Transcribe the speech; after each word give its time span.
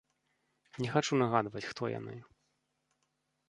Не 0.83 0.87
хачу 0.95 1.19
нагадваць, 1.21 1.67
хто 1.71 1.93
яны. 1.99 2.15